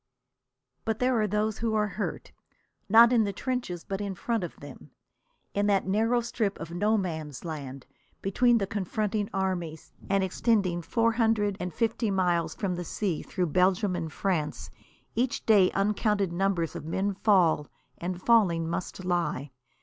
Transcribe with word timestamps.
But 0.83 0.97
there 0.97 1.21
are 1.21 1.27
those 1.27 1.59
who 1.59 1.75
are 1.75 1.89
hurt, 1.89 2.31
not 2.89 3.13
in 3.13 3.23
the 3.23 3.31
trenches 3.31 3.83
but 3.83 4.01
in 4.01 4.15
front 4.15 4.43
of 4.43 4.55
them. 4.59 4.89
In 5.53 5.67
that 5.67 5.85
narrow 5.87 6.21
strip 6.21 6.59
of 6.59 6.71
No 6.71 6.97
Man's 6.97 7.45
Land 7.45 7.85
between 8.19 8.57
the 8.57 8.65
confronting 8.65 9.29
armies, 9.31 9.91
and 10.09 10.23
extending 10.23 10.81
four 10.81 11.11
hundred 11.11 11.55
and 11.59 11.71
fifty 11.71 12.09
miles 12.09 12.55
from 12.55 12.73
the 12.77 12.83
sea 12.83 13.21
through 13.21 13.51
Belgium 13.53 13.95
and 13.95 14.11
France, 14.11 14.71
each 15.13 15.45
day 15.45 15.69
uncounted 15.73 16.33
numbers 16.33 16.75
of 16.75 16.83
men 16.83 17.13
fall, 17.13 17.67
and, 17.99 18.19
falling, 18.23 18.67
must 18.67 19.05
lie. 19.05 19.51